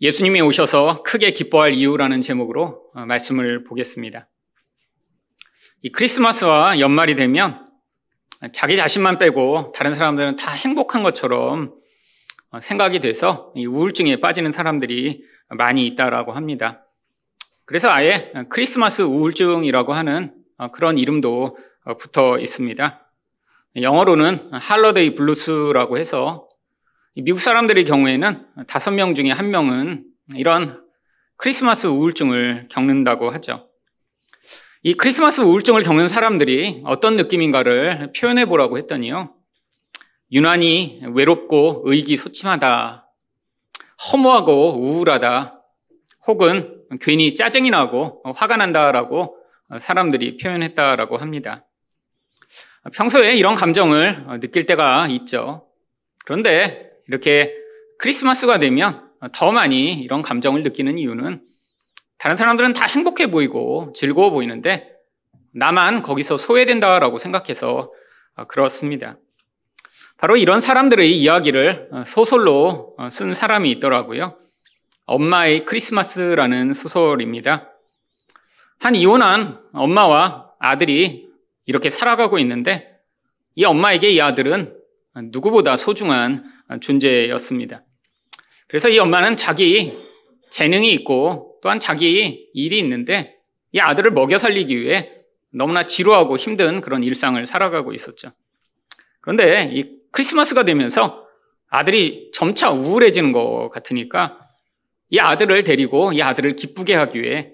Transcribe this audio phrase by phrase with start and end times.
[0.00, 4.28] 예수님이 오셔서 크게 기뻐할 이유라는 제목으로 어, 말씀을 보겠습니다.
[5.82, 7.66] 이 크리스마스와 연말이 되면
[8.52, 11.74] 자기 자신만 빼고 다른 사람들은 다 행복한 것처럼
[12.50, 16.86] 어, 생각이 돼서 우울증에 빠지는 사람들이 많이 있다라고 합니다.
[17.64, 21.56] 그래서 아예 크리스마스 우울증이라고 하는 어, 그런 이름도
[21.98, 23.02] 붙어 있습니다.
[23.76, 26.45] 영어로는 holiday blues라고 해서
[27.22, 30.04] 미국 사람들의 경우에는 다섯 명 중에 한 명은
[30.34, 30.84] 이런
[31.38, 33.70] 크리스마스 우울증을 겪는다고 하죠.
[34.82, 39.34] 이 크리스마스 우울증을 겪는 사람들이 어떤 느낌인가를 표현해 보라고 했더니요.
[40.30, 43.10] 유난히 외롭고 의기소침하다.
[44.12, 45.62] 허무하고 우울하다.
[46.26, 49.38] 혹은 괜히 짜증이 나고 화가 난다라고
[49.80, 51.64] 사람들이 표현했다라고 합니다.
[52.92, 55.66] 평소에 이런 감정을 느낄 때가 있죠.
[56.26, 57.54] 그런데 이렇게
[57.98, 61.42] 크리스마스가 되면 더 많이 이런 감정을 느끼는 이유는
[62.18, 64.92] 다른 사람들은 다 행복해 보이고 즐거워 보이는데
[65.52, 67.92] 나만 거기서 소외된다라고 생각해서
[68.48, 69.18] 그렇습니다.
[70.18, 74.38] 바로 이런 사람들의 이야기를 소설로 쓴 사람이 있더라고요.
[75.04, 77.70] 엄마의 크리스마스라는 소설입니다.
[78.78, 81.28] 한 이혼한 엄마와 아들이
[81.64, 82.98] 이렇게 살아가고 있는데
[83.54, 84.76] 이 엄마에게 이 아들은
[85.32, 86.44] 누구보다 소중한
[86.80, 87.84] 존재였습니다.
[88.68, 89.96] 그래서 이 엄마는 자기
[90.50, 93.36] 재능이 있고 또한 자기 일이 있는데
[93.72, 95.12] 이 아들을 먹여 살리기 위해
[95.52, 98.32] 너무나 지루하고 힘든 그런 일상을 살아가고 있었죠.
[99.20, 101.26] 그런데 이 크리스마스가 되면서
[101.68, 104.38] 아들이 점차 우울해지는 것 같으니까
[105.10, 107.52] 이 아들을 데리고 이 아들을 기쁘게 하기 위해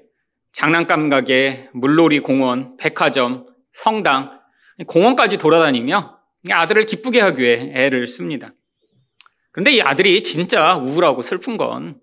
[0.53, 4.41] 장난감 가게, 물놀이 공원, 백화점, 성당,
[4.87, 6.19] 공원까지 돌아다니며
[6.51, 8.53] 아들을 기쁘게 하기 위해 애를 씁니다.
[9.53, 12.01] 그런데 이 아들이 진짜 우울하고 슬픈 건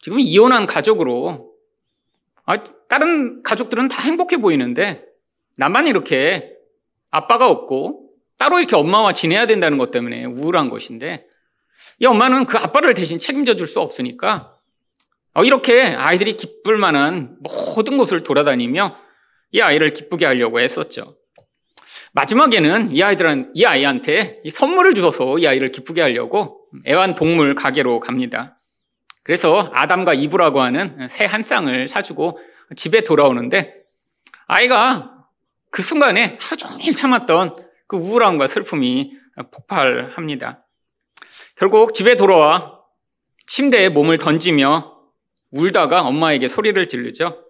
[0.00, 1.52] 지금 이혼한 가족으로
[2.44, 5.04] 아, 다른 가족들은 다 행복해 보이는데
[5.56, 6.52] 나만 이렇게
[7.10, 11.26] 아빠가 없고 따로 이렇게 엄마와 지내야 된다는 것 때문에 우울한 것인데
[11.98, 14.56] 이 엄마는 그 아빠를 대신 책임져 줄 수 없으니까
[15.32, 18.96] 어, 이렇게 아이들이 기쁠 만한 모든 곳을 돌아다니며
[19.52, 21.16] 이 아이를 기쁘게 하려고 했었죠.
[22.12, 28.56] 마지막에는 이 아이들은 이 아이한테 선물을 주어서 이 아이를 기쁘게 하려고 애완동물 가게로 갑니다.
[29.22, 32.38] 그래서 아담과 이브라고 하는 새 한 쌍을 사주고
[32.76, 33.82] 집에 돌아오는데
[34.46, 35.26] 아이가
[35.70, 39.12] 그 순간에 하루 종일 참았던 그 우울함과 슬픔이
[39.52, 40.64] 폭발합니다.
[41.56, 42.80] 결국 집에 돌아와
[43.46, 44.96] 침대에 몸을 던지며
[45.52, 47.44] 울다가 엄마에게 소리를 지르죠.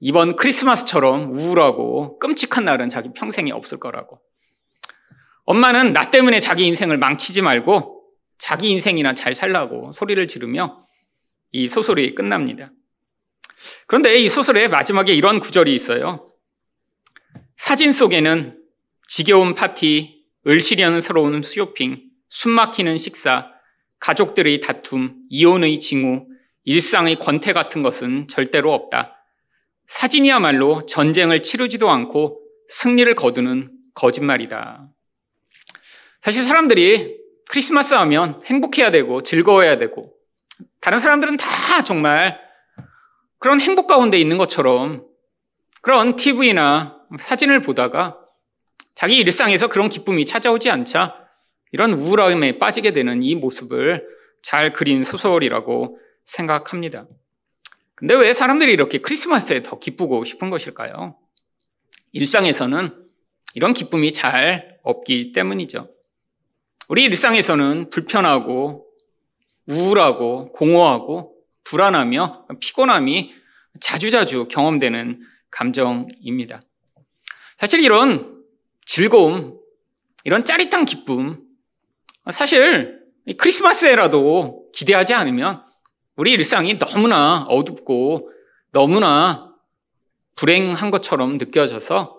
[0.00, 4.20] 이번 크리스마스처럼 우울하고 끔찍한 날은 자기 평생에 없을 거라고.
[5.44, 8.01] 엄마는 나 때문에 자기 인생을 망치지 말고
[8.42, 10.84] 자기 인생이나 잘 살라고 소리를 지르며
[11.52, 12.72] 이 소설이 끝납니다.
[13.86, 16.28] 그런데 이 소설의 마지막에 이런 구절이 있어요.
[17.56, 18.58] 사진 속에는
[19.06, 23.52] 지겨운 파티, 을시련스러운 수요핑, 숨막히는 식사,
[24.00, 26.26] 가족들의 다툼, 이혼의 징후,
[26.64, 29.24] 일상의 권태 같은 것은 절대로 없다.
[29.86, 34.88] 사진이야말로 전쟁을 치르지도 않고 승리를 거두는 거짓말이다.
[36.22, 37.21] 사실 사람들이
[37.52, 40.14] 크리스마스 하면 행복해야 되고 즐거워야 되고
[40.80, 42.40] 다른 사람들은 다 정말
[43.38, 45.04] 그런 행복 가운데 있는 것처럼
[45.82, 48.18] 그런 TV나 사진을 보다가
[48.94, 51.26] 자기 일상에서 그런 기쁨이 찾아오지 않자
[51.72, 54.08] 이런 우울함에 빠지게 되는 이 모습을
[54.42, 57.06] 잘 그린 소설이라고 생각합니다.
[57.94, 61.18] 근데 왜 사람들이 이렇게 크리스마스에 더 기쁘고 싶은 것일까요?
[62.12, 63.06] 일상에서는
[63.52, 65.91] 이런 기쁨이 잘 없기 때문이죠.
[66.88, 68.86] 우리 일상에서는 불편하고
[69.66, 71.34] 우울하고 공허하고
[71.64, 73.32] 불안하며 피곤함이
[73.80, 75.20] 자주자주 경험되는
[75.50, 76.60] 감정입니다.
[77.56, 78.42] 사실 이런
[78.84, 79.58] 즐거움,
[80.24, 81.42] 이런 짜릿한 기쁨,
[82.30, 83.00] 사실
[83.38, 85.62] 크리스마스에라도 기대하지 않으면
[86.16, 88.30] 우리 일상이 너무나 어둡고
[88.72, 89.54] 너무나
[90.34, 92.18] 불행한 것처럼 느껴져서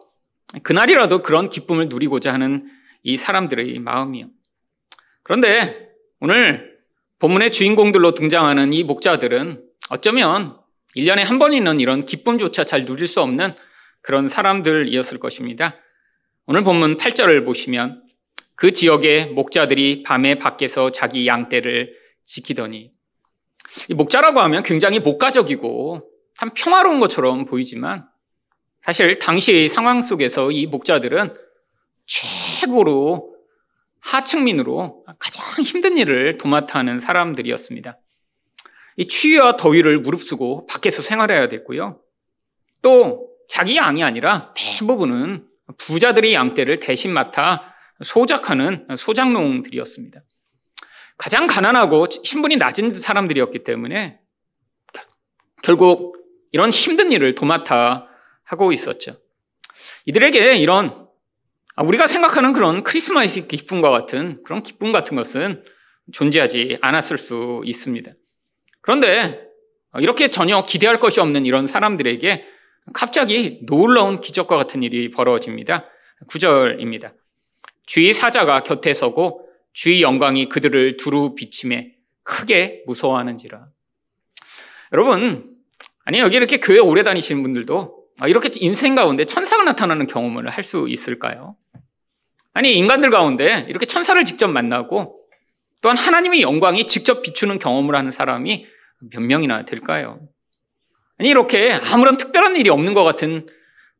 [0.62, 2.70] 그날이라도 그런 기쁨을 누리고자 하는
[3.02, 4.28] 이 사람들의 마음이요.
[5.24, 5.90] 그런데
[6.20, 6.78] 오늘
[7.20, 10.58] 본문의 주인공들로 등장하는 이 목자들은 어쩌면
[10.96, 13.54] 1년에 한 번 있는 이런 기쁨조차 잘 누릴 수 없는
[14.02, 15.76] 그런 사람들이었을 것입니다.
[16.46, 18.04] 오늘 본문 8절을 보시면
[18.56, 21.94] 그 지역의 목자들이 밤에 밖에서 자기 양떼를
[22.26, 22.92] 지키더니
[23.96, 28.06] 목자라고 하면 굉장히 목가적이고 참 평화로운 것처럼 보이지만
[28.82, 31.34] 사실 당시의 상황 속에서 이 목자들은
[32.06, 33.33] 최고로
[34.04, 37.96] 하층민으로 가장 힘든 일을 도맡아 하는 사람들이었습니다.
[38.98, 42.00] 이 추위와 더위를 무릅쓰고 밖에서 생활해야 됐고요.
[42.82, 45.48] 또 자기 양이 아니라 대부분은
[45.78, 47.74] 부자들의 양떼를 대신 맡아
[48.04, 50.22] 소작하는 소작농들이었습니다.
[51.18, 54.20] 가장 가난하고 신분이 낮은 사람들이었기 때문에
[55.64, 56.18] 결국
[56.52, 58.08] 이런 힘든 일을 도맡아
[58.44, 59.18] 하고 있었죠.
[60.06, 61.03] 이들에게 이런 아,
[61.82, 65.64] 우리가 생각하는 그런 크리스마스 기쁨과 같은 그런 기쁨 같은 것은
[66.12, 68.12] 존재하지 않았을 수 있습니다.
[68.82, 69.48] 그런데
[70.00, 72.46] 이렇게 전혀 기대할 것이 없는 이런 사람들에게
[72.94, 75.86] 갑자기 놀라운 기적과 같은 일이 벌어집니다.
[76.28, 77.14] 9절입니다.
[77.86, 83.66] 주의 사자가 곁에 서고 주의 영광이 그들을 두루 비침에 크게 무서워하는지라.
[84.92, 85.56] 여러분,
[86.06, 90.88] 아니 여기 이렇게 교회 오래 다니시는 분들도 이렇게 인생 가운데 천사가 나타나는 경험을 할 수
[90.88, 91.56] 있을까요?
[92.54, 95.20] 아니 인간들 가운데 이렇게 천사를 직접 만나고
[95.82, 98.66] 또한 하나님의 영광이 직접 비추는 경험을 하는 사람이
[99.12, 100.20] 몇 명이나 될까요?
[101.18, 103.48] 아니 이렇게 아무런 특별한 일이 없는 것 같은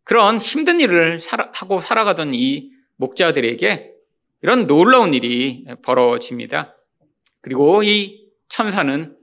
[0.04, 1.20] 그런 힘든 일을
[1.54, 3.92] 하고 살아가던 이 목자들에게
[4.42, 6.76] 이런 놀라운 일이 벌어집니다.
[7.42, 9.16] 그리고 이 천사는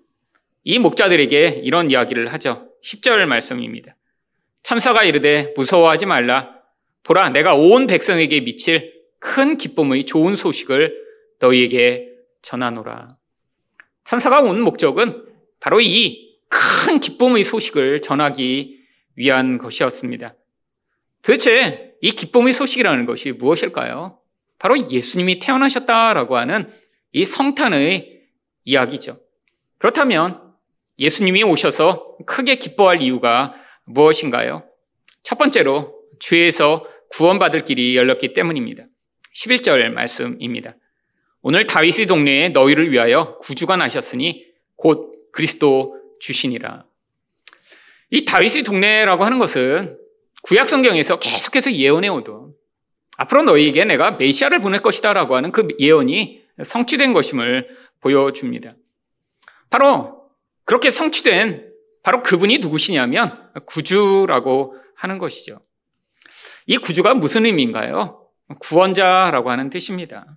[0.64, 2.68] 이 목자들에게 이런 이야기를 하죠.
[2.84, 3.96] 10절 말씀입니다.
[4.62, 6.54] 천사가 이르되 무서워하지 말라.
[7.02, 10.96] 보라, 내가 온 백성에게 미칠 큰 기쁨의 좋은 소식을
[11.38, 12.08] 너희에게
[12.42, 13.08] 전하노라.
[14.02, 15.26] 천사가 온 목적은
[15.60, 18.80] 바로 이 큰 기쁨의 소식을 전하기
[19.14, 20.34] 위한 것이었습니다.
[21.22, 24.18] 도대체 이 기쁨의 소식이라는 것이 무엇일까요?
[24.58, 26.70] 바로 예수님이 태어나셨다라고 하는
[27.12, 28.22] 이 성탄의
[28.64, 29.20] 이야기죠.
[29.78, 30.54] 그렇다면
[30.98, 34.64] 예수님이 오셔서 크게 기뻐할 이유가 무엇인가요?
[35.22, 38.84] 첫 번째로 죄에서 구원받을 길이 열렸기 때문입니다.
[39.34, 40.76] 11절 말씀입니다.
[41.42, 44.46] 오늘 다윗의 동네에 너희를 위하여 구주가 나셨으니
[44.76, 46.84] 곧 그리스도 주시니라.
[48.10, 49.98] 이 다윗의 동네라고 하는 것은
[50.42, 52.52] 구약 성경에서 계속해서 예언해 오던
[53.16, 57.68] 앞으로 너희에게 내가 메시아를 보낼 것이다라고 하는 그 예언이 성취된 것임을
[58.00, 58.74] 보여줍니다.
[59.68, 60.30] 바로
[60.64, 61.70] 그렇게 성취된
[62.02, 65.60] 바로 그분이 누구시냐면 구주라고 하는 것이죠.
[66.66, 68.19] 이 구주가 무슨 의미인가요?
[68.58, 70.36] 구원자라고 하는 뜻입니다.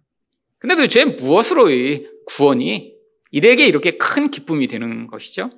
[0.59, 2.93] 근데 도대체 무엇으로의 구원이
[3.31, 5.49] 이들에게 이렇게 큰 기쁨이 되는 것이죠?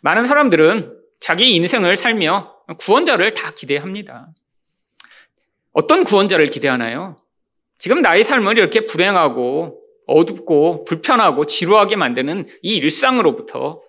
[0.00, 4.28] 많은 사람들은 자기 인생을 살며 구원자를 다 기대합니다.
[5.72, 7.16] 어떤 구원자를 기대하나요?
[7.78, 13.82] 지금 나의 삶을 이렇게 불행하고 어둡고 불편하고 지루하게 만드는 이 일상으로부터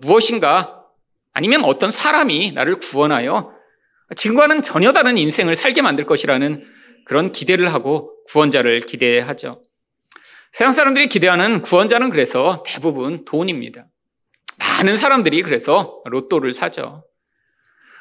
[0.00, 0.84] 무엇인가
[1.32, 3.52] 아니면 어떤 사람이 나를 구원하여
[4.16, 6.64] 지금과는 전혀 다른 인생을 살게 만들 것이라는
[7.04, 9.62] 그런 기대를 하고 구원자를 기대하죠.
[10.52, 13.86] 세상 사람들이 기대하는 구원자는 그래서 대부분 돈입니다.
[14.58, 17.04] 많은 사람들이 그래서 로또를 사죠.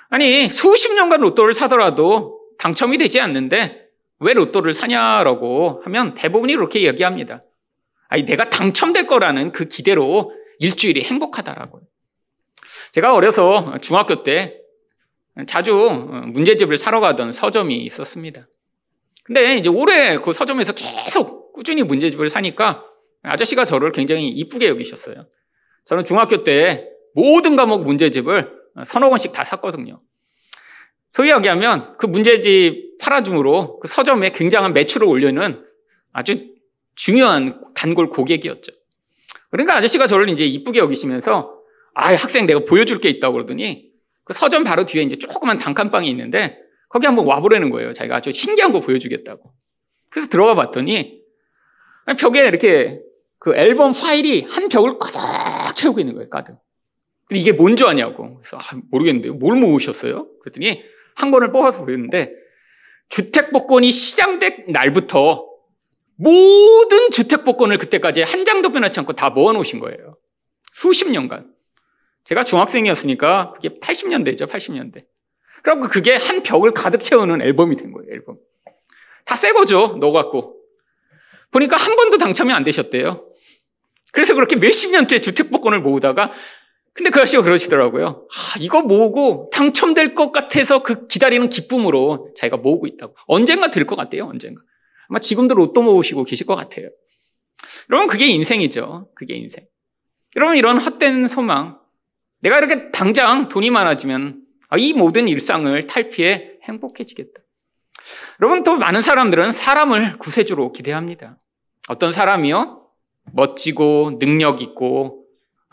[0.09, 3.88] 아니, 수십 년간 로또를 사더라도 당첨이 되지 않는데
[4.19, 7.42] 왜 로또를 사냐라고 하면 대부분이 이렇게 얘기합니다.
[8.09, 11.81] 아니, 내가 당첨될 거라는 그 기대로 일주일이 행복하다라고요.
[12.92, 14.57] 제가 어려서 중학교 때
[15.47, 15.74] 자주
[16.33, 18.47] 문제집을 사러 가던 서점이 있었습니다.
[19.23, 22.83] 근데 이제 올해 그 서점에서 계속 꾸준히 문제집을 사니까
[23.23, 25.27] 아저씨가 저를 굉장히 이쁘게 여기셨어요.
[25.85, 28.51] 저는 중학교 때 모든 과목 문제집을
[28.85, 30.01] 서너 권씩 다 샀거든요.
[31.11, 35.66] 소위 얘기하면 그 문제집 팔아줌으로 그 서점에 굉장한 매출을 올리는
[36.13, 36.51] 아주
[36.95, 38.71] 중요한 단골 고객이었죠.
[39.49, 41.57] 그러니까 아저씨가 저를 이제 이쁘게 여기시면서
[41.94, 43.92] 아, 학생 내가 보여줄 게 있다고 그러더니
[44.23, 46.57] 그 서점 바로 뒤에 이제 조그만 단칸방이 있는데
[46.92, 47.94] 거기 한번 와보라는 거예요.
[47.94, 49.54] 자기가 아주 신기한 거 보여주겠다고.
[50.10, 51.21] 그래서 들어가 봤더니
[52.19, 53.02] 벽에 이렇게
[53.40, 56.30] 그 앨범 파일이 한 벽을 가득 채우고 있는 거예요.
[56.30, 56.57] 가득.
[57.31, 58.36] 이게 뭔지 아냐고.
[58.36, 59.36] 그래서 아, 모르겠는데요.
[59.36, 60.28] 뭘 모으셨어요?
[60.42, 60.83] 그랬더니
[61.16, 62.33] 한 권을 뽑아서 보였는데
[63.10, 65.48] 주택복권이 시장된 날부터
[66.18, 70.18] 모든 주택복권을 그때까지 한 장도 변하지 않고 다 모아놓으신 거예요.
[70.71, 71.54] 수십 년간.
[72.26, 75.06] 제가 중학생이었으니까 그게 80년대죠, 80년대.
[75.63, 78.37] 그리고 그게 한 벽을 가득 채우는 앨범이 된 거예요, 앨범.
[79.25, 80.57] 다 새 거죠, 넣어갖고.
[81.51, 83.27] 보니까 한 번도 당첨이 안 되셨대요.
[84.13, 86.31] 그래서 그렇게 몇십 년째 주택복권을 모으다가
[86.94, 88.27] 근데 그 아저씨가 그러시더라고요.
[88.30, 93.15] 아, 이거 모으고 당첨될 것 같아서 그 기다리는 기쁨으로 자기가 모으고 있다고.
[93.27, 94.61] 언젠가 될 것 같대요, 언젠가.
[95.07, 96.89] 아마 지금도 로또 모으시고 계실 것 같아요.
[97.89, 99.09] 여러분, 그게 인생이죠.
[99.15, 99.65] 그게 인생.
[100.35, 101.80] 여러분, 이런 헛된 소망.
[102.41, 104.41] 내가 이렇게 당장 돈이 많아지면 아,
[104.78, 107.42] 이 모든 일상을 탈피해 행복해지겠다.
[108.42, 111.37] 여러분, 또 많은 사람들은 사람을 구세주로 기대합니다.
[111.90, 112.81] 어떤 사람이요?
[113.33, 115.25] 멋지고 능력 있고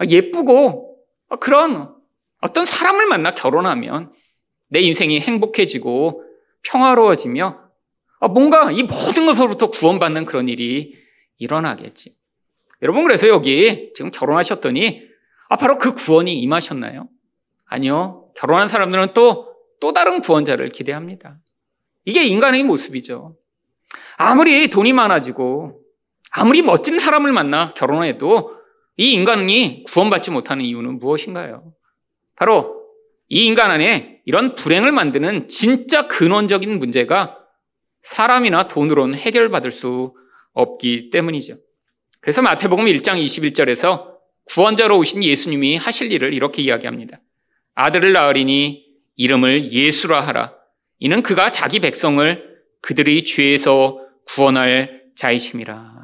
[0.07, 0.97] 예쁘고
[1.41, 1.95] 그런
[2.41, 4.13] 어떤 사람을 만나 결혼하면
[4.69, 6.23] 내 인생이 행복해지고
[6.63, 7.59] 평화로워지며
[8.33, 10.97] 뭔가 이 모든 것으로부터 구원받는 그런 일이
[11.39, 12.17] 일어나겠지.
[12.83, 15.03] 여러분 그래서 여기 지금 결혼하셨더니
[15.49, 17.09] 아 바로 그 구원이 임하셨나요?
[17.67, 18.28] 아니요.
[18.39, 19.49] 결혼한 사람들은 또
[19.81, 21.39] 또 다른 구원자를 기대합니다.
[22.05, 23.37] 이게 인간의 모습이죠.
[24.17, 25.81] 아무리 돈이 많아지고
[26.33, 28.57] 아무리 멋진 사람을 만나 결혼해도
[28.97, 31.73] 이 인간이 구원받지 못하는 이유는 무엇인가요?
[32.37, 32.83] 바로
[33.29, 37.39] 이 인간 안에 이런 불행을 만드는 진짜 근원적인 문제가
[38.03, 40.15] 사람이나 돈으로는 해결받을 수
[40.55, 41.59] 없기 때문이죠.
[42.21, 44.17] 그래서 마태복음 1장 21절에서
[44.47, 47.21] 구원자로 오신 예수님이 하실 일을 이렇게 이야기합니다.
[47.79, 50.53] 아들을 낳으리니 이름을 예수라 하라.
[50.99, 55.95] 이는 그가 자기 백성을 그들의 죄에서 구원할 자이심이라.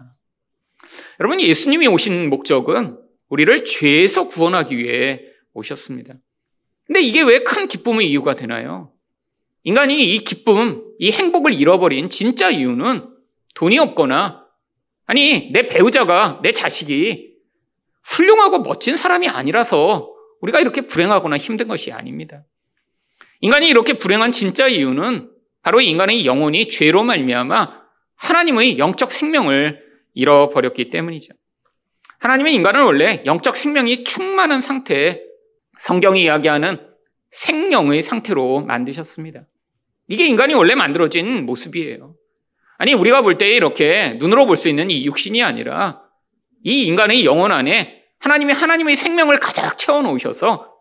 [1.19, 2.97] 여러분, 예수님이 오신 목적은
[3.29, 5.21] 우리를 죄에서 구원하기 위해
[5.53, 6.15] 오셨습니다.
[6.87, 8.93] 근데 이게 왜 큰 기쁨의 이유가 되나요?
[9.65, 13.09] 인간이 이 기쁨, 이 행복을 잃어버린 진짜 이유는
[13.57, 14.45] 돈이 없거나,
[15.07, 17.35] 아니, 내 배우자가, 내 자식이
[18.05, 20.14] 훌륭하고 멋진 사람이 아니라서
[20.45, 22.45] 우리가 이렇게 불행하거나 힘든 것이 아닙니다.
[23.41, 25.31] 인간이 이렇게 불행한 진짜 이유는
[25.63, 27.83] 바로 인간의 영혼이 죄로 말미암아
[28.17, 29.81] 하나님의 영적 생명을
[30.13, 31.33] 잃어버렸기 때문이죠.
[32.19, 35.23] 하나님은 인간을 원래 영적 생명이 충만한 상태에
[35.79, 36.79] 성경이 이야기하는
[37.31, 39.47] 생명의 상태로 만드셨습니다.
[40.09, 42.15] 이게 인간이 원래 만들어진 모습이에요.
[42.77, 46.03] 아니, 우리가 볼 때 이렇게 눈으로 볼 수 있는 이 육신이 아니라
[46.63, 50.73] 이 인간의 영혼 안에 하나님이 하나님의 생명을 가득 채워 놓으셔서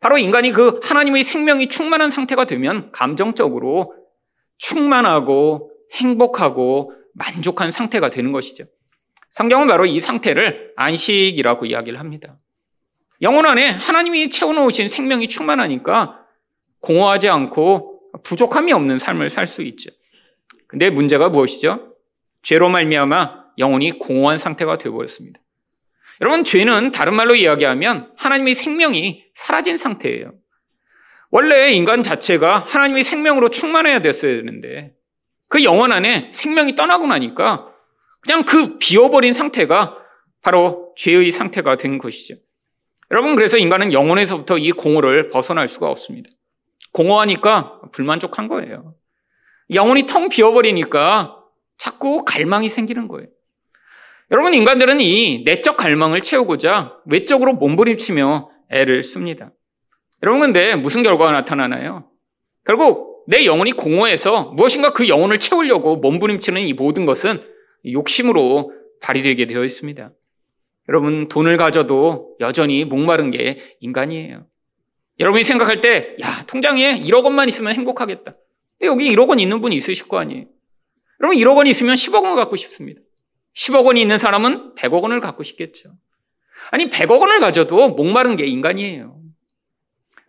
[0.00, 3.94] 바로 인간이 그 하나님의 생명이 충만한 상태가 되면 감정적으로
[4.58, 8.64] 충만하고 행복하고 만족한 상태가 되는 것이죠.
[9.30, 12.36] 성경은 바로 이 상태를 안식이라고 이야기를 합니다.
[13.22, 16.18] 영혼 안에 하나님이 채워놓으신 생명이 충만하니까
[16.80, 19.90] 공허하지 않고 부족함이 없는 삶을 살 수 있죠.
[20.66, 21.94] 근데 문제가 무엇이죠?
[22.42, 25.40] 죄로 말미암아 영혼이 공허한 상태가 되어버렸습니다.
[26.20, 30.32] 여러분, 죄는 다른 말로 이야기하면 하나님의 생명이 사라진 상태예요.
[31.30, 34.94] 원래 인간 자체가 하나님의 생명으로 충만해야 됐어야 되는데
[35.48, 37.68] 그 영혼 안에 생명이 떠나고 나니까
[38.20, 39.96] 그냥 그 비워버린 상태가
[40.42, 42.34] 바로 죄의 상태가 된 것이죠.
[43.10, 46.30] 여러분, 그래서 인간은 영혼에서부터 이 공허를 벗어날 수가 없습니다.
[46.92, 48.94] 공허하니까 불만족한 거예요.
[49.72, 51.36] 영혼이 텅 비어버리니까
[51.78, 53.28] 자꾸 갈망이 생기는 거예요.
[54.32, 59.52] 여러분, 인간들은 이 내적 갈망을 채우고자 외적으로 몸부림치며 애를 씁니다.
[60.22, 62.08] 여러분, 근데 무슨 결과가 나타나나요?
[62.64, 67.42] 결국 내 영혼이 공허해서 무엇인가 그 영혼을 채우려고 몸부림치는 이 모든 것은
[67.90, 70.12] 욕심으로 발휘되게 되어 있습니다.
[70.88, 74.46] 여러분, 돈을 가져도 여전히 목마른 게 인간이에요.
[75.18, 78.36] 여러분이 생각할 때, 야, 통장에 1억 원만 있으면 행복하겠다.
[78.78, 80.46] 근데 여기 1억 원 있는 분 있으실 거 아니에요?
[81.20, 83.02] 여러분, 1억 원이 있으면 10억 원 갖고 싶습니다.
[83.54, 85.90] 10억 원이 있는 사람은 100억 원을 갖고 싶겠죠.
[86.70, 89.18] 아니, 100억 원을 가져도 목마른 게 인간이에요.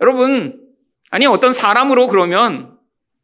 [0.01, 0.61] 여러분,
[1.09, 2.77] 아니, 어떤 사람으로 그러면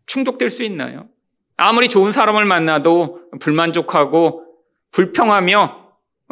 [0.06, 1.08] 충족될 수 있나요?
[1.56, 4.46] 아무리 좋은 사람을 만나도 불만족하고
[4.92, 5.88] 불평하며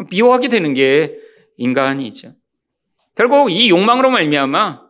[0.09, 1.17] 미워하게 되는 게
[1.57, 2.33] 인간이죠.
[3.15, 4.85] 결국 이 욕망으로 말미암아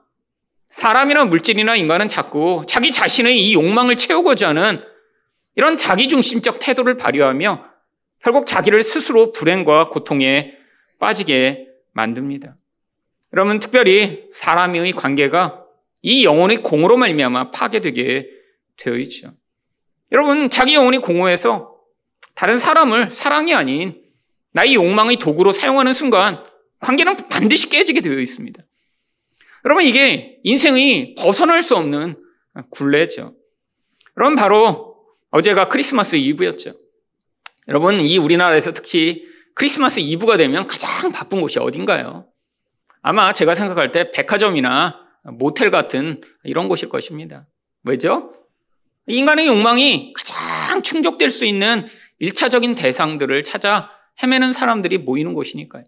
[0.69, 4.83] 사람이나 물질이나 인간은 자꾸 자기 자신의 이 욕망을 채우고자 하는
[5.55, 7.74] 이런 자기중심적 태도를 발휘하며
[8.21, 10.57] 결국 자기를 스스로 불행과 고통에
[10.99, 12.55] 빠지게 만듭니다.
[13.33, 15.63] 여러분 특별히 사람의 관계가
[16.01, 18.29] 이 영혼의 공으로 말미암아 파괴되게
[18.77, 19.33] 되어 있죠.
[20.11, 21.75] 여러분 자기 영혼이 공허해서
[22.35, 24.01] 다른 사람을 사랑이 아닌
[24.51, 26.43] 나의 욕망의 도구로 사용하는 순간
[26.79, 28.63] 관계는 반드시 깨지게 되어 있습니다.
[29.65, 32.15] 여러분, 이게 인생의 벗어날 수 없는
[32.69, 33.35] 굴레죠.
[34.17, 36.73] 여러분, 바로 어제가 크리스마스 이브였죠.
[37.67, 42.27] 여러분, 이 우리나라에서 특히 크리스마스 이브가 되면 가장 바쁜 곳이 어딘가요?
[43.01, 44.99] 아마 제가 생각할 때 백화점이나
[45.33, 47.47] 모텔 같은 이런 곳일 것입니다.
[47.83, 48.33] 왜죠?
[49.07, 51.85] 인간의 욕망이 가장 충족될 수 있는
[52.21, 53.89] 1차적인 대상들을 찾아
[54.21, 55.83] 헤매는 사람들이 모이는 곳이니까요.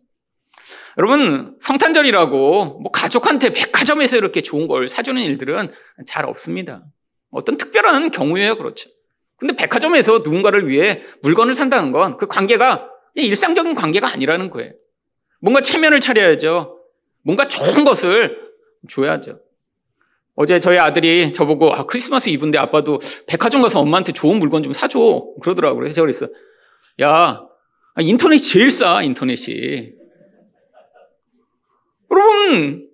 [0.97, 5.71] 여러분, 성탄절이라고 뭐 가족한테 백화점에서 이렇게 좋은 걸 사주는 일들은
[6.05, 6.83] 잘 없습니다.
[7.31, 8.89] 어떤 특별한 경우에요, 그렇죠.
[9.37, 14.71] 근데 백화점에서 누군가를 위해 물건을 산다는 건 그 관계가 일상적인 관계가 아니라는 거예요.
[15.39, 16.79] 뭔가 체면을 차려야죠.
[17.23, 18.37] 뭔가 좋은 것을
[18.89, 19.39] 줘야죠.
[20.35, 25.25] 어제 저희 아들이 저보고 아, 크리스마스 이브인데 아빠도 백화점 가서 엄마한테 좋은 물건 좀 사줘.
[25.41, 25.81] 그러더라고요.
[25.81, 26.27] 그래서 그랬어.
[27.01, 27.41] 야,
[27.95, 29.93] 아, 인터넷이 제일 싸, 인터넷이.
[32.11, 32.87] 여러분,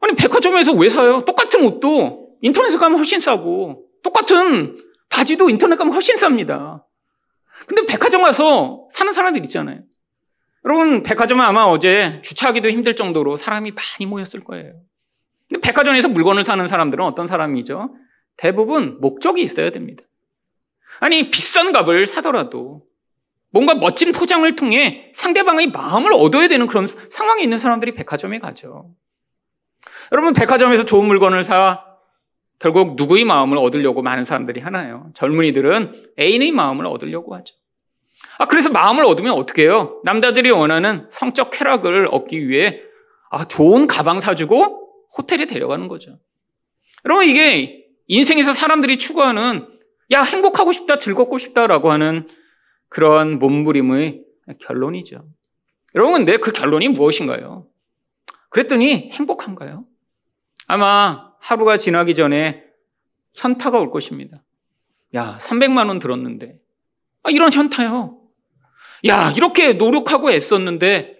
[0.00, 1.24] 아니, 백화점에서 왜 사요?
[1.24, 4.76] 똑같은 옷도 인터넷에 가면 훨씬 싸고, 똑같은
[5.12, 6.82] 바지도 인터넷 가면 훨씬 쌉니다.
[7.66, 9.80] 근데 백화점 가서 사는 사람들 있잖아요.
[10.64, 14.74] 여러분, 백화점은 아마 어제 주차하기도 힘들 정도로 사람이 많이 모였을 거예요.
[15.48, 17.94] 근데 백화점에서 물건을 사는 사람들은 어떤 사람이죠?
[18.36, 20.02] 대부분 목적이 있어야 됩니다.
[21.00, 22.82] 아니, 비싼 값을 사더라도
[23.50, 28.90] 뭔가 멋진 포장을 통해 상대방의 마음을 얻어야 되는 그런 상황에 있는 사람들이 백화점에 가죠.
[30.10, 31.91] 여러분, 백화점에서 좋은 물건을 사
[32.62, 35.10] 결국 누구의 마음을 얻으려고 많은 사람들이 하나요?
[35.14, 37.56] 젊은이들은 애인의 마음을 얻으려고 하죠.
[38.38, 40.00] 아, 그래서 마음을 얻으면 어떻게 해요?
[40.04, 42.80] 남자들이 원하는 성적 쾌락을 얻기 위해
[43.30, 46.20] 아, 좋은 가방 사주고 호텔에 데려가는 거죠.
[47.04, 49.66] 여러분, 이게 인생에서 사람들이 추구하는
[50.12, 52.28] 야, 행복하고 싶다, 즐겁고 싶다라고 하는
[52.88, 54.22] 그런 몸부림의
[54.60, 55.24] 결론이죠.
[55.96, 57.66] 여러분, 근데 그 결론이 무엇인가요?
[58.50, 59.84] 그랬더니 행복한가요?
[60.68, 62.64] 아마 하루가 지나기 전에
[63.34, 64.42] 현타가 올 것입니다.
[65.14, 66.56] 야, 300만 원 들었는데.
[67.24, 68.18] 아, 이런 현타요.
[69.08, 71.16] 야, 이렇게 노력하고 애썼는데.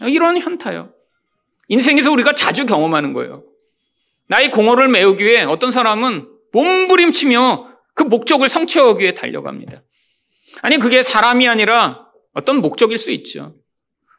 [0.00, 0.92] 아, 이런 현타요.
[1.68, 3.44] 인생에서 우리가 자주 경험하는 거예요.
[4.26, 9.82] 나의 공허를 메우기 위해 어떤 사람은 몸부림치며 그 목적을 성취하기 위해 달려갑니다.
[10.60, 13.54] 아니, 그게 사람이 아니라 어떤 목적일 수 있죠.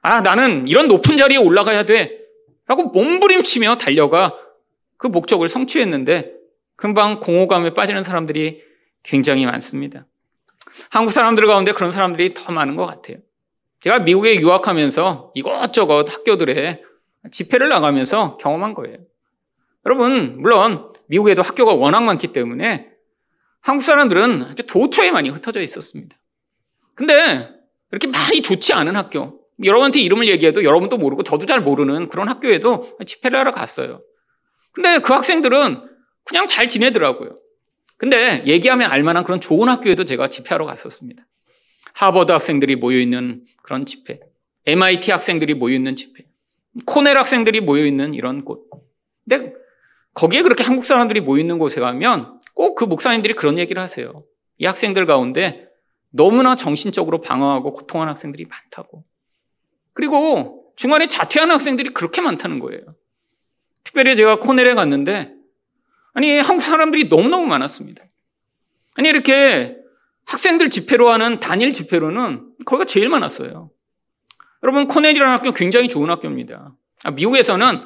[0.01, 2.21] 아, 나는 이런 높은 자리에 올라가야 돼.
[2.65, 4.33] 라고 몸부림치며 달려가
[5.01, 6.31] 그 목적을 성취했는데
[6.75, 8.61] 금방 공허감에 빠지는 사람들이
[9.01, 10.05] 굉장히 많습니다.
[10.91, 13.17] 한국 사람들 가운데 그런 사람들이 더 많은 것 같아요.
[13.81, 16.83] 제가 미국에 유학하면서 이것저것 학교들에
[17.31, 18.97] 집회를 나가면서 경험한 거예요.
[19.87, 22.91] 여러분, 물론 미국에도 학교가 워낙 많기 때문에
[23.61, 26.15] 한국 사람들은 아주 도처에 많이 흩어져 있었습니다.
[26.93, 27.49] 근데
[27.91, 32.99] 이렇게 많이 좋지 않은 학교, 여러분한테 이름을 얘기해도 여러분도 모르고 저도 잘 모르는 그런 학교에도
[33.03, 33.99] 집회를 하러 갔어요.
[34.71, 35.81] 근데 그 학생들은
[36.23, 37.37] 그냥 잘 지내더라고요.
[37.97, 41.27] 근데 얘기하면 알만한 그런 좋은 학교에도 제가 집회하러 갔었습니다.
[41.93, 44.19] 하버드 학생들이 모여있는 그런 집회,
[44.65, 46.25] MIT 학생들이 모여있는 집회,
[46.85, 48.69] 코넬 학생들이 모여있는 이런 곳.
[49.27, 49.53] 근데
[50.13, 54.23] 거기에 그렇게 한국 사람들이 모여있는 곳에 가면 꼭 그 목사님들이 그런 얘기를 하세요.
[54.57, 55.67] 이 학생들 가운데
[56.09, 59.03] 너무나 정신적으로 방황하고 고통하는 학생들이 많다고.
[59.93, 62.81] 그리고 중간에 자퇴하는 학생들이 그렇게 많다는 거예요.
[63.83, 65.33] 특별히 제가 코넬에 갔는데,
[66.13, 68.03] 아니, 한국 사람들이 너무너무 많았습니다.
[68.95, 69.75] 아니, 이렇게
[70.25, 73.71] 학생들 집회로 하는 단일 집회로는 거기가 제일 많았어요.
[74.63, 76.71] 여러분, 코넬이라는 학교 굉장히 좋은 학교입니다.
[77.03, 77.81] 아, 미국에서는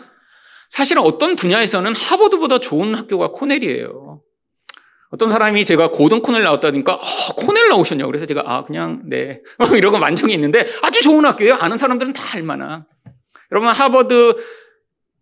[0.69, 4.19] 사실 어떤 분야에서는 하버드보다 좋은 학교가 코넬이에요.
[5.11, 8.11] 어떤 사람이 제가 고등 코넬 나왔다니까, 아, 코넬 나오셨냐고.
[8.11, 9.39] 그래서 제가, 아, 그냥, 네.
[9.77, 11.55] 이러고 만족이 있는데 아주 좋은 학교예요.
[11.55, 12.85] 아는 사람들은 다 알만한.
[13.51, 14.35] 여러분, 하버드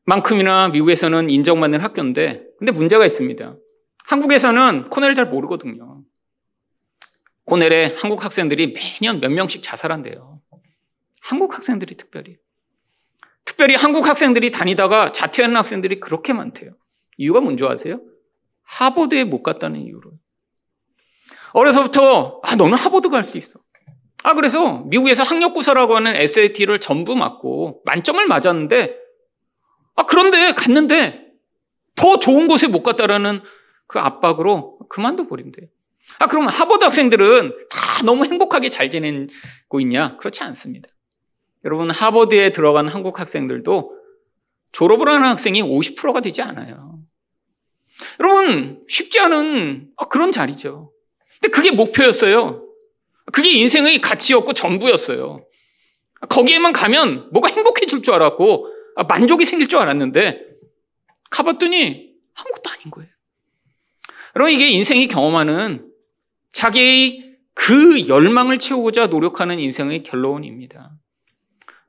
[0.06, 3.56] 만큼이나 미국에서는 인정받는 학교인데, 근데 문제가 있습니다.
[4.06, 6.04] 한국에서는 코넬을 잘 모르거든요.
[7.46, 10.42] 코넬에 한국 학생들이 매년 몇 명씩 자살한대요.
[11.22, 12.38] 한국 학생들이 특별히.
[13.46, 16.72] 특별히 한국 학생들이 다니다가 자퇴하는 학생들이 그렇게 많대요.
[17.18, 18.02] 이유가 뭔지 아세요?
[18.63, 20.12] 하버드에 못 갔다는 이유로.
[21.54, 23.60] 어려서부터, 아, 너는 하버드 갈 수 있어.
[24.24, 29.03] 아, 그래서 미국에서 학력고사라고 하는 SAT를 전부 맞고 만점을 맞았는데,
[29.95, 31.34] 아, 그런데 갔는데
[31.95, 33.41] 더 좋은 곳에 못 갔다라는
[33.88, 35.69] 그 압박으로 그만둬 버린대.
[36.19, 40.17] 아, 그럼 하버드 학생들은 다 너무 행복하게 잘 지내고 있냐?
[40.17, 40.89] 그렇지 않습니다.
[41.65, 43.97] 여러분, 하버드에 들어간 한국 학생들도
[44.71, 46.99] 졸업을 하는 학생이 50%가 되지 않아요.
[48.19, 50.91] 여러분, 쉽지 않은 아, 그런 자리죠.
[51.39, 52.67] 근데 그게 목표였어요.
[53.32, 55.45] 그게 인생의 가치였고 전부였어요.
[56.29, 58.72] 거기에만 가면 뭐가 행복해질 줄 알았고 아,
[59.08, 60.45] 만족이 생길 줄 알았는데
[61.29, 63.10] 가봤더니 아무것도 아닌 거예요.
[64.36, 65.91] 여러분 이게 인생이 경험하는
[66.51, 70.91] 자기의 그 열망을 채우고자 노력하는 인생의 결론입니다.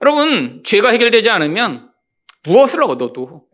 [0.03, 1.91] 여러분 죄가 해결되지 않으면
[2.43, 3.47] 무엇을 얻어도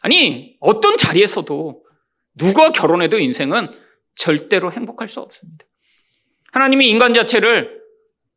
[0.00, 1.84] 아니 어떤 자리에서도
[2.36, 3.68] 누가 결혼해도 인생은
[4.14, 5.64] 절대로 행복할 수 없습니다.
[6.52, 7.78] 하나님이 인간 자체를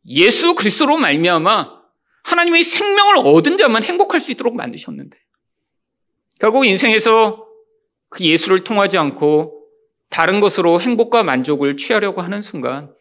[0.05, 1.80] 예수 그리스도로 말미암아
[2.23, 5.17] 하나님의 생명을 얻은 자만 행복할 수 있도록 만드셨는데
[6.39, 7.47] 결국 인생에서
[8.09, 9.65] 그 예수를 통하지 않고
[10.09, 12.93] 다른 것으로 행복과 만족을 취하려고 하는 순간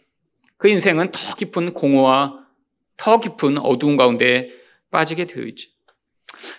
[0.56, 2.46] 그 인생은 더 깊은 공허와
[2.96, 4.50] 더 깊은 어두운 가운데
[4.90, 5.70] 빠지게 되어 있죠.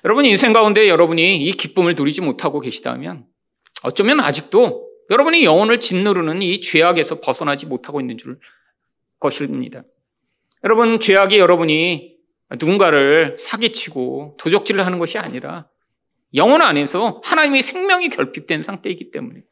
[0.04, 3.26] 여러분 인생 가운데 여러분이 이 기쁨을 누리지 못하고 계시다면
[3.84, 8.39] 어쩌면 아직도 여러분이 영혼을 짓누르는 이 죄악에서 벗어나지 못하고 있는 줄
[9.19, 9.84] 것입니다.
[10.63, 12.11] 여러분, 죄악이 여러분이
[12.59, 15.67] 누군가를 사기치고 도적질을 하는 것이 아니라
[16.35, 19.43] 영혼 안에서 하나님의 생명이 결핍된 상태이기 때문에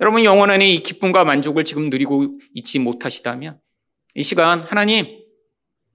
[0.00, 3.60] 여러분 영혼 안에 이 기쁨과 만족을 지금 누리고 있지 못하시다면
[4.14, 5.22] 이 시간 하나님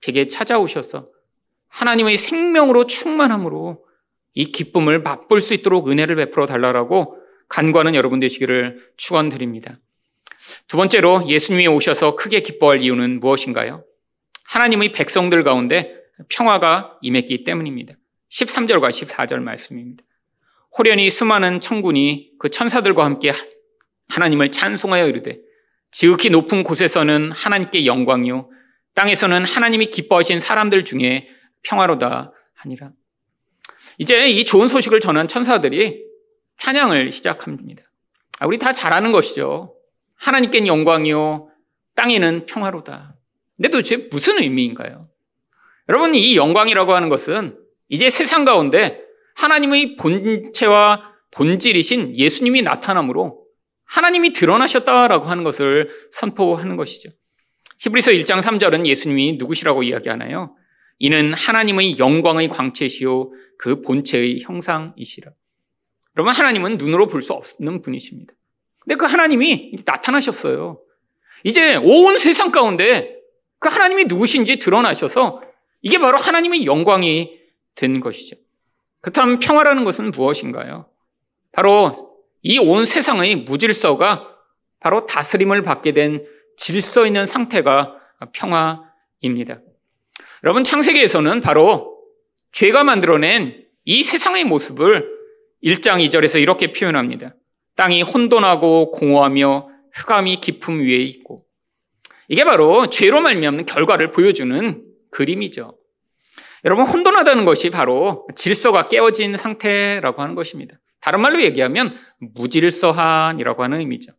[0.01, 1.09] 제게 찾아오셔서
[1.69, 3.85] 하나님의 생명으로 충만함으로
[4.33, 7.17] 이 기쁨을 맛볼 수 있도록 은혜를 베풀어 달라고
[7.49, 9.79] 간과하는 여러분 되시기를 축원드립니다.
[10.67, 13.83] 두 번째로 예수님이 오셔서 크게 기뻐할 이유는 무엇인가요?
[14.45, 15.97] 하나님의 백성들 가운데
[16.29, 17.95] 평화가 임했기 때문입니다.
[18.29, 20.03] 13절과 14절 말씀입니다.
[20.77, 23.33] 호련히 수많은 천군이 그 천사들과 함께
[24.09, 25.39] 하나님을 찬송하여 이르되
[25.91, 28.49] 지극히 높은 곳에서는 하나님께 영광이요
[28.93, 31.27] 땅에서는 하나님이 기뻐하신 사람들 중에
[31.63, 32.91] 평화로다 하니라.
[33.97, 36.03] 이제 이 좋은 소식을 전한 천사들이
[36.57, 37.83] 찬양을 시작합니다.
[38.39, 39.75] 아, 우리 다잘 아는 것이죠.
[40.15, 41.49] 하나님께 영광이요
[41.95, 43.13] 땅에는 평화로다.
[43.55, 45.09] 근데 도대체 무슨 의미인가요?
[45.89, 47.57] 여러분 이 영광이라고 하는 것은
[47.89, 49.01] 이제 세상 가운데
[49.35, 53.45] 하나님의 본체와 본질이신 예수님이 나타남으로
[53.85, 57.09] 하나님이 드러나셨다라고 하는 것을 선포하는 것이죠.
[57.79, 60.55] 히브리서 1장 3절은 예수님이 누구시라고 이야기하나요?
[60.99, 65.31] 이는 하나님의 영광의 광채시요 그 본체의 형상이시라.
[66.17, 68.33] 여러분 하나님은 눈으로 볼 수 없는 분이십니다.
[68.79, 70.81] 근데 그 하나님이 나타나셨어요.
[71.43, 73.15] 이제 온 세상 가운데
[73.59, 75.41] 그 하나님이 누구신지 드러나셔서
[75.81, 77.37] 이게 바로 하나님의 영광이
[77.75, 78.35] 된 것이죠.
[79.01, 80.89] 그렇다면 평화라는 것은 무엇인가요?
[81.51, 81.93] 바로
[82.43, 84.35] 이 온 세상의 무질서가
[84.79, 87.95] 바로 다스림을 받게 된 질서 있는 상태가
[88.33, 89.59] 평화입니다.
[90.43, 91.97] 여러분, 창세기에서는 바로
[92.51, 95.07] 죄가 만들어낸 이 세상의 모습을
[95.63, 97.35] 1장 2절에서 이렇게 표현합니다.
[97.75, 101.45] 땅이 혼돈하고 공허하며 흑암이 깊음 위에 있고
[102.27, 105.77] 이게 바로 죄로 말미암는 결과를 보여주는 그림이죠.
[106.65, 110.79] 여러분 혼돈하다는 것이 바로 질서가 깨어진 상태라고 하는 것입니다.
[110.99, 114.13] 다른 말로 얘기하면 무질서한이라고 하는 의미죠.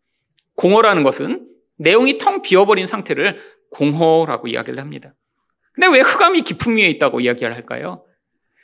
[0.54, 1.46] 공허라는 것은
[1.76, 5.14] 내용이 텅 비어버린 상태를 공허라고 이야기를 합니다.
[5.72, 8.04] 근데 왜 흑암이 깊음 위에 있다고 이야기를 할까요?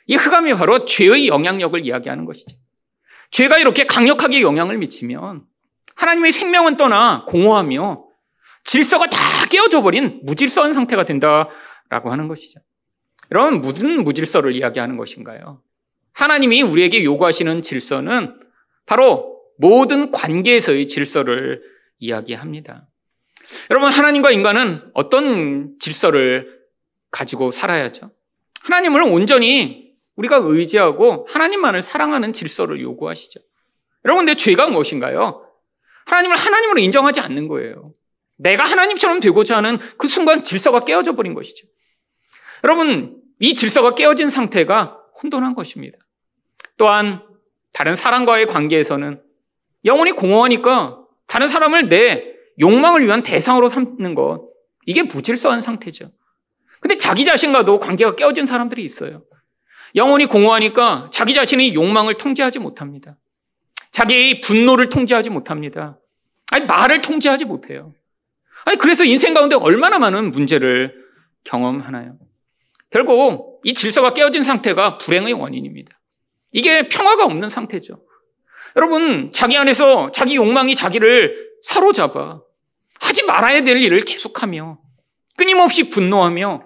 [0.07, 2.57] 이 흑암이 바로 죄의 영향력을 이야기하는 것이죠.
[3.31, 5.43] 죄가 이렇게 강력하게 영향을 미치면
[5.95, 8.03] 하나님의 생명은 떠나 공허하며
[8.65, 9.17] 질서가 다
[9.49, 11.47] 깨어져 버린 무질서한 상태가 된다
[11.89, 12.59] 라고 하는 것이죠.
[13.31, 15.61] 여러분, 무슨 무질서를 이야기하는 것인가요?
[16.13, 18.37] 하나님이 우리에게 요구하시는 질서는
[18.85, 21.61] 바로 모든 관계에서의 질서를
[21.99, 22.87] 이야기합니다.
[23.69, 26.59] 여러분, 하나님과 인간은 어떤 질서를
[27.11, 28.09] 가지고 살아야죠?
[28.63, 33.39] 하나님을 온전히 우리가 의지하고 하나님만을 사랑하는 질서를 요구하시죠.
[34.05, 35.45] 여러분, 근데 죄가 무엇인가요?
[36.05, 37.93] 하나님을 하나님으로 인정하지 않는 거예요.
[38.37, 41.67] 내가 하나님처럼 되고자 하는 그 순간 질서가 깨어져 버린 것이죠.
[42.63, 45.97] 여러분, 이 질서가 깨어진 상태가 혼돈한 것입니다.
[46.77, 47.21] 또한
[47.73, 49.21] 다른 사람과의 관계에서는
[49.85, 54.47] 영혼이 공허하니까 다른 사람을 내 욕망을 위한 대상으로 삼는 것,
[54.85, 56.09] 이게 무질서한 상태죠.
[56.79, 59.23] 근데 자기 자신과도 관계가 깨어진 사람들이 있어요.
[59.95, 63.17] 영혼이 공허하니까 자기 자신의 욕망을 통제하지 못합니다.
[63.91, 65.97] 자기의 분노를 통제하지 못합니다.
[66.51, 67.93] 아니, 말을 통제하지 못해요.
[68.65, 71.05] 아니, 그래서 인생 가운데 얼마나 많은 문제를
[71.43, 72.17] 경험하나요?
[72.89, 75.99] 결국 이 질서가 깨어진 상태가 불행의 원인입니다.
[76.51, 78.01] 이게 평화가 없는 상태죠.
[78.75, 82.41] 여러분, 자기 안에서 자기 욕망이 자기를 사로잡아
[82.99, 84.79] 하지 말아야 될 일을 계속하며
[85.37, 86.63] 끊임없이 분노하며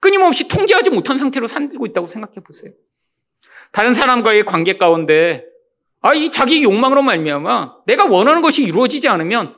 [0.00, 2.72] 끊임없이 통제하지 못한 상태로 살고 있다고 생각해 보세요.
[3.72, 5.44] 다른 사람과의 관계 가운데
[6.00, 9.56] 아, 이 자기 욕망으로 말미암아 내가 원하는 것이 이루어지지 않으면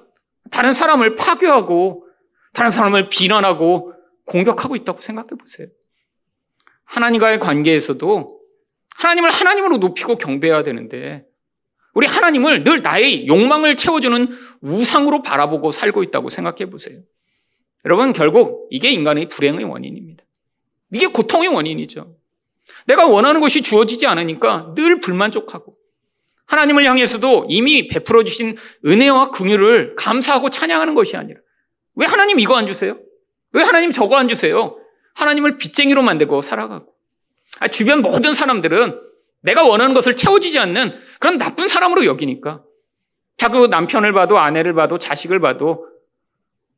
[0.51, 2.07] 다른 사람을 파괴하고
[2.53, 3.93] 다른 사람을 비난하고
[4.25, 5.69] 공격하고 있다고 생각해 보세요.
[6.85, 8.41] 하나님과의 관계에서도
[8.97, 11.25] 하나님을 하나님으로 높이고 경배해야 되는데
[11.95, 14.29] 우리 하나님을 늘 나의 욕망을 채워주는
[14.61, 17.01] 우상으로 바라보고 살고 있다고 생각해 보세요.
[17.85, 20.25] 여러분, 결국 이게 인간의 불행의 원인입니다.
[20.93, 22.17] 이게 고통의 원인이죠.
[22.87, 25.78] 내가 원하는 것이 주어지지 않으니까 늘 불만족하고
[26.49, 31.41] 하나님을 향해서도 이미 베풀어 주신 은혜와 긍휼을 감사하고 찬양하는 것이 아니라
[31.95, 32.99] 왜 하나님 이거 안 주세요?
[33.53, 34.77] 왜 하나님 저거 안 주세요?
[35.15, 36.93] 하나님을 빚쟁이로 만들고 살아가고
[37.61, 39.01] 아, 주변 모든 사람들은
[39.43, 42.63] 내가 원하는 것을 채워지지 않는 그런 나쁜 사람으로 여기니까
[43.37, 45.87] 자꾸 남편을 봐도 아내를 봐도 자식을 봐도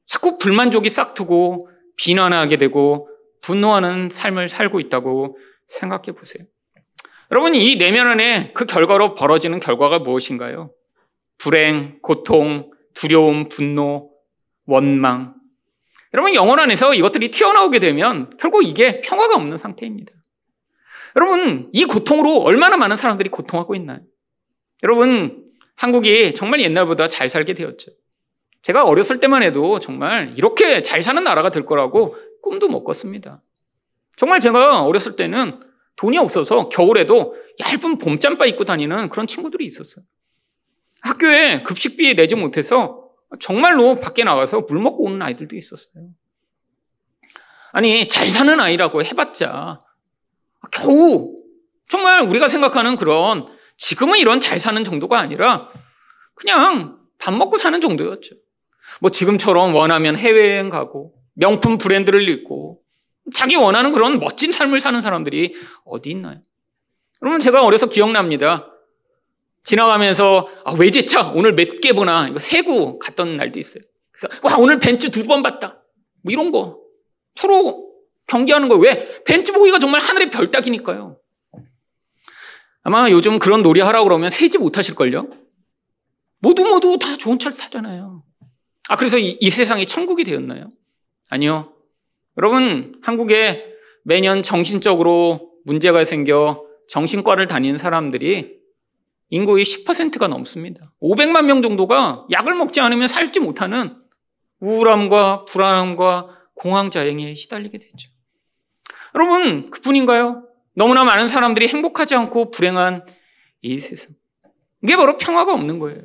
[0.06, 3.09] 자꾸 불만족이 싹트고 비난하게 되고
[3.42, 6.44] 분노하는 삶을 살고 있다고 생각해 보세요.
[7.30, 10.72] 여러분, 이 내면 안에 그 결과로 벌어지는 결과가 무엇인가요?
[11.38, 14.10] 불행, 고통, 두려움, 분노,
[14.66, 15.40] 원망.
[16.12, 20.12] 여러분 영혼 안에서 이것들이 튀어나오게 되면 결국 이게 평화가 없는 상태입니다.
[21.16, 24.00] 여러분 이 고통으로 얼마나 많은 사람들이 고통하고 있나요?
[24.82, 27.92] 여러분 한국이 정말 옛날보다 잘 살게 되었죠.
[28.62, 33.42] 제가 어렸을 때만 해도 정말 이렇게 잘 사는 나라가 될 거라고 꿈도 못 꿨습니다.
[34.16, 35.60] 정말 제가 어렸을 때는
[36.00, 40.02] 돈이 없어서 겨울에도 얇은 봄잠바 입고 다니는 그런 친구들이 있었어요.
[41.02, 43.04] 학교에 급식비 내지 못해서
[43.38, 46.08] 정말로 밖에 나가서 물 먹고 오는 아이들도 있었어요.
[47.72, 49.78] 아니, 잘 사는 아이라고 해봤자
[50.72, 51.36] 겨우
[51.86, 55.68] 정말 우리가 생각하는 그런 지금은 이런 잘 사는 정도가 아니라
[56.34, 58.36] 그냥 밥 먹고 사는 정도였죠.
[59.02, 62.79] 뭐 지금처럼 원하면 해외여행 가고 명품 브랜드를 입고
[63.34, 66.40] 자기 원하는 그런 멋진 삶을 사는 사람들이 어디 있나요?
[67.22, 68.66] 여러분 제가 어려서 기억납니다.
[69.64, 73.82] 지나가면서 아, 외제차 오늘 몇 개 보나 이거 세고 갔던 날도 있어요.
[74.12, 75.82] 그래서 와 오늘 벤츠 두 번 봤다.
[76.22, 76.78] 뭐 이런 거
[77.34, 77.90] 서로
[78.26, 78.80] 경계하는 거예요.
[78.82, 79.22] 왜?
[79.24, 81.18] 벤츠 보기가 정말 하늘의 별 따기니까요.
[82.82, 85.28] 아마 요즘 그런 놀이 하라고 그러면 세지 못하실걸요?
[86.38, 88.22] 모두 모두 다 좋은 차를 타잖아요.
[88.88, 90.68] 아, 그래서 이, 이 세상이 천국이 되었나요?
[91.28, 91.74] 아니요.
[92.36, 93.64] 여러분, 한국에
[94.04, 98.58] 매년 정신적으로 문제가 생겨 정신과를 다니는 사람들이
[99.30, 100.92] 인구의 10%가 넘습니다.
[101.00, 103.96] 500만 명 정도가 약을 먹지 않으면 살지 못하는
[104.60, 108.10] 우울함과 불안함과 공황자행에 시달리게 되죠.
[109.14, 110.46] 여러분, 그뿐인가요?
[110.74, 113.06] 너무나 많은 사람들이 행복하지 않고 불행한
[113.62, 114.14] 이 세상.
[114.82, 116.02] 이게 바로 평화가 없는 거예요.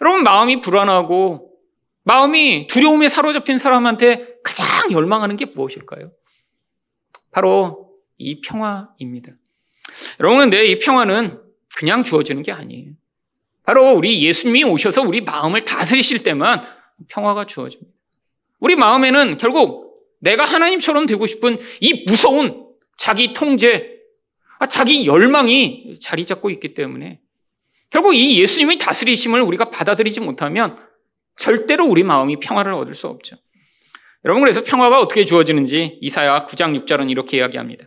[0.00, 1.53] 여러분, 마음이 불안하고
[2.04, 6.10] 마음이 두려움에 사로잡힌 사람한테 가장 열망하는 게 무엇일까요?
[7.30, 9.32] 바로 이 평화입니다.
[10.20, 11.40] 여러분, 근데 이 평화는
[11.74, 12.92] 그냥 주어지는 게 아니에요.
[13.64, 16.62] 바로 우리 예수님이 오셔서 우리 마음을 다스리실 때만
[17.08, 17.90] 평화가 주어집니다.
[18.60, 19.84] 우리 마음에는 결국
[20.20, 23.98] 내가 하나님처럼 되고 싶은 이 무서운 자기 통제,
[24.58, 27.20] 아, 자기 열망이 자리 잡고 있기 때문에
[27.90, 30.76] 결국 이 예수님의 다스리심을 우리가 받아들이지 못하면
[31.36, 33.36] 절대로 우리 마음이 평화를 얻을 수 없죠.
[34.24, 37.86] 여러분 그래서 평화가 어떻게 주어지는지 이사야 9장 6절은 이렇게 이야기합니다.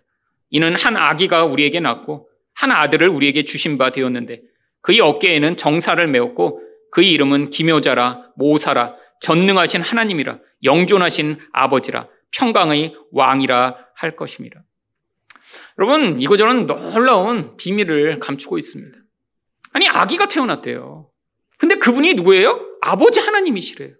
[0.49, 4.41] 이는 한 아기가 우리에게 낳고 한 아들을 우리에게 주신 바 되었는데
[4.81, 14.15] 그의 어깨에는 정사를 메었고 그의 이름은 기묘자라 모사라 전능하신 하나님이라 영존하신 아버지라 평강의 왕이라 할
[14.15, 14.61] 것입니다.
[15.79, 18.97] 여러분 이거저런 놀라운 비밀을 감추고 있습니다.
[19.73, 21.09] 아니 아기가 태어났대요.
[21.57, 22.59] 근데 그분이 누구예요?
[22.87, 23.95] 아버지 하나님이시래요.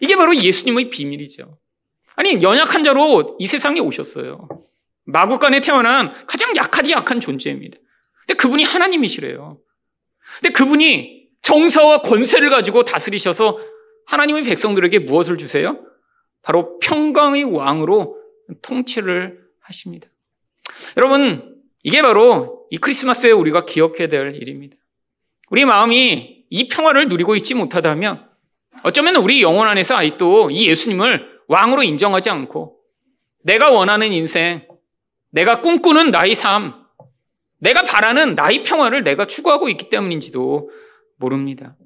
[0.00, 1.58] 이게 바로 예수님의 비밀이죠.
[2.16, 4.48] 아니, 연약한 자로 이 세상에 오셨어요.
[5.04, 7.78] 마구간에 태어난 가장 약하디 약한 존재입니다.
[8.20, 9.58] 근데 그분이 하나님이시래요.
[10.40, 13.58] 근데 그분이 정사와 권세를 가지고 다스리셔서
[14.06, 15.78] 하나님의 백성들에게 무엇을 주세요?
[16.42, 18.18] 바로 평강의 왕으로
[18.62, 20.08] 통치를 하십니다.
[20.96, 24.76] 여러분, 이게 바로 이 크리스마스에 우리가 기억해야 될 일입니다.
[25.50, 28.28] 우리 마음이 이 평화를 누리고 있지 못하다면
[28.82, 32.78] 어쩌면 우리 영혼 안에서 아직도 이 예수님을 왕으로 인정하지 않고
[33.42, 34.66] 내가 원하는 인생,
[35.30, 36.74] 내가 꿈꾸는 나의 삶,
[37.60, 40.70] 내가 바라는 나의 평화를 내가 추구하고 있기 때문인지도
[41.16, 41.76] 모릅니다.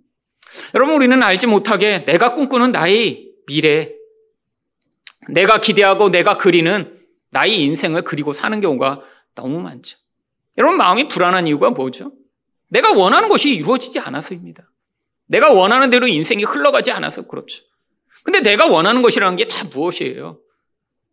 [0.75, 3.93] 여러분, 우리는 알지 못하게 내가 꿈꾸는 나의 미래,
[5.29, 6.99] 내가 기대하고 내가 그리는
[7.31, 9.01] 나의 인생을 그리고 사는 경우가
[9.35, 9.99] 너무 많죠.
[10.59, 12.13] 여러분, 마음이 불안한 이유가 뭐죠?
[12.73, 14.67] 내가 원하는 것이 이루어지지 않아서입니다.
[15.27, 17.63] 내가 원하는 대로 인생이 흘러가지 않아서 그렇죠.
[18.25, 20.39] 근데 내가 원하는 것이라는 게 다 무엇이에요?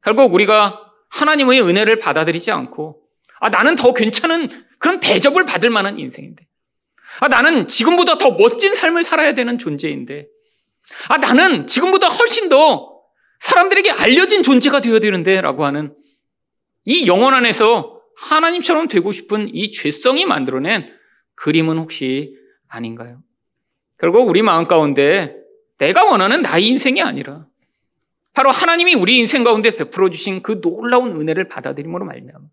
[0.04, 3.02] 결국 우리가 하나님의 은혜를 받아들이지 않고,
[3.42, 6.48] 아, 나는 더 괜찮은 그런 대접을 받을 만한 인생인데.
[7.20, 10.28] 아, 나는 지금보다 더 멋진 삶을 살아야 되는 존재인데.
[11.10, 13.02] 아, 나는 지금보다 훨씬 더
[13.42, 15.42] 사람들에게 알려진 존재가 되어야 되는데.
[15.42, 15.94] 라고 하는
[16.86, 20.98] 이 영혼 안에서 하나님처럼 되고 싶은 이 죄성이 만들어낸
[21.40, 22.36] 그림은 혹시
[22.68, 23.22] 아닌가요?
[23.98, 25.36] 결국 우리 마음 가운데
[25.78, 27.48] 내가 원하는 나의 인생이 아니라
[28.34, 32.46] 바로 하나님이 우리 인생 가운데 베풀어 주신 그 놀라운 은혜를 받아들임으로 말미암아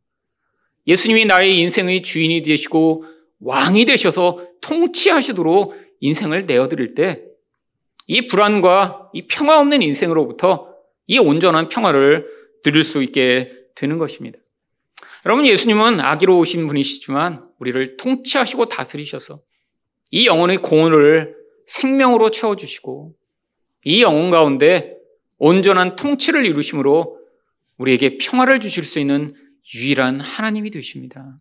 [0.87, 3.05] 예수님이 나의 인생의 주인이 되시고
[3.41, 7.27] 왕이 되셔서 통치하시도록 인생을 내어드릴 때
[8.07, 10.75] 이 불안과 이 평화 없는 인생으로부터
[11.07, 12.27] 이 온전한 평화를
[12.63, 14.39] 누릴 수 있게 되는 것입니다.
[15.25, 19.41] 여러분 예수님은 아기로 오신 분이시지만 우리를 통치하시고 다스리셔서
[20.11, 21.35] 이 영혼의 공헌을
[21.67, 23.15] 생명으로 채워주시고
[23.85, 24.97] 이 영혼 가운데
[25.39, 27.19] 온전한 통치를 이루심으로
[27.79, 29.35] 우리에게 평화를 주실 수 있는
[29.75, 31.37] 유일한 하나님이 되십니다.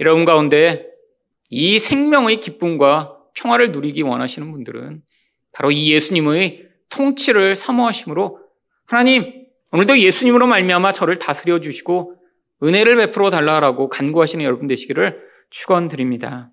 [0.00, 0.86] 여러분 가운데
[1.50, 5.02] 이 생명의 기쁨과 평화를 누리기 원하시는 분들은
[5.52, 8.40] 바로 이 예수님의 통치를 사모하심으로
[8.86, 12.14] 하나님, 오늘도 예수님으로 말미암아 저를 다스려 주시고
[12.62, 16.50] 은혜를 베풀어 달라고 간구하시는 여러분 되시기를 축원드립니다.